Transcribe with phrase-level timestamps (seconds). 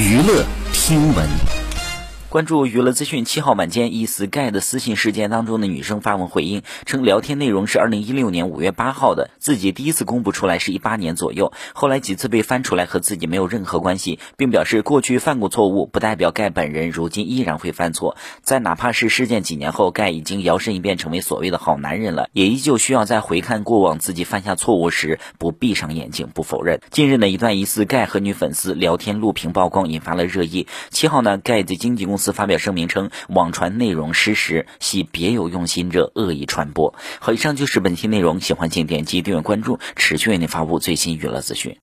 [0.00, 1.59] 娱乐听闻。
[2.30, 18.16] 关注娱乐资讯，七号晚间疑似盖的私信事件当中的女生发文回应称，聊天内容是二零一六年五月八号的，自己第一次公布出来是一八年左右，后来几次被翻出来和自己没有任何关系，并表示过去犯过错误，不代表盖本人如今依然会犯错。
[18.44, 26.80] 在哪怕是事件几年后，盖已经摇身一变成为所谓的好男人了，也依旧需要在回看过往自己犯下错误时不闭上眼睛不否认。
[26.92, 30.68] 近日呢，一段疑似盖和女粉丝聊天录屏曝光，引发了热议。
[30.90, 36.94] 七号呢，盖的经纪公司发表声明称，网传内容失实，系别有用心者恶意传播。
[37.18, 41.76] 好，以上就是本期内容，喜欢请点击订阅关注，持续为您发布最新娱乐资讯。